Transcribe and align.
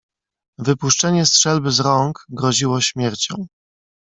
"Wypuszczenie 0.57 1.25
strzelby 1.25 1.71
z 1.71 1.79
rąk 1.79 2.25
groziło 2.29 2.81
śmiercią." 2.81 3.35